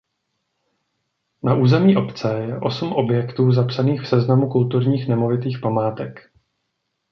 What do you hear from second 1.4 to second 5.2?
Na území obce je osm objektů zapsaných v seznamu kulturních